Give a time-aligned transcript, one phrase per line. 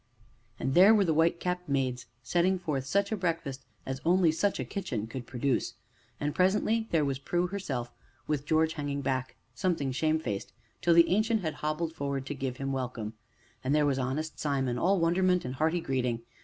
[0.59, 4.59] And there were the white capped maids setting forth such a breakfast as only such
[4.59, 5.75] a kitchen could produce.
[6.19, 7.91] And, presently, there was Prue herself,
[8.25, 12.71] with George hanging back, something shamefaced, till the Ancient had hobbled forward to give him
[12.71, 13.13] welcome.
[13.63, 16.23] And there was honest Simon, all wonderment and hearty greeting.